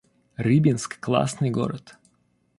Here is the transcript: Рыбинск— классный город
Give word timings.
Рыбинск— 0.37 0.97
классный 0.99 1.51
город 1.51 1.99